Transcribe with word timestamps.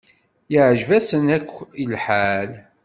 Yeɛjeb-asen 0.53 1.25
akk 1.37 1.47
lḥal. 1.91 2.49